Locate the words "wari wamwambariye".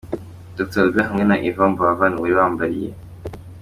2.21-2.89